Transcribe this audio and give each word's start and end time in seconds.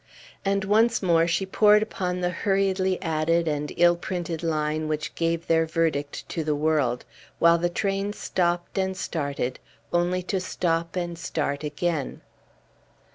And 0.43 0.65
once 0.65 1.03
more 1.03 1.27
she 1.27 1.45
pored 1.45 1.83
upon 1.83 2.21
the 2.21 2.31
hurriedly 2.31 2.99
added 3.03 3.47
and 3.47 3.71
ill 3.77 3.95
printed 3.95 4.41
line 4.41 4.87
which 4.87 5.13
gave 5.13 5.45
their 5.45 5.67
verdict 5.67 6.27
to 6.29 6.43
the 6.43 6.55
world, 6.55 7.05
while 7.37 7.59
the 7.59 7.69
train 7.69 8.11
stopped 8.11 8.79
and 8.79 8.97
started, 8.97 9.59
only 9.93 10.23
to 10.23 10.39
stop 10.39 10.95
and 10.95 11.19
start 11.19 11.63
again. 11.63 12.21